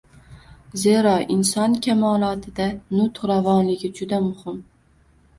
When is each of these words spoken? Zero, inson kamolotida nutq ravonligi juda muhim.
Zero, 0.83 1.09
inson 1.33 1.75
kamolotida 1.85 2.67
nutq 3.01 3.27
ravonligi 3.33 3.91
juda 4.01 4.21
muhim. 4.29 4.57